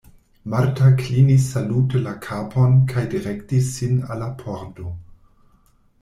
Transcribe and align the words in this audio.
Marta 0.51 0.87
klinis 0.99 1.43
salute 1.57 1.99
la 2.05 2.13
kapon 2.27 2.73
kaj 2.91 3.03
direktis 3.11 3.67
sin 3.75 4.01
al 4.15 4.21
la 4.23 4.31
pordo. 4.39 4.87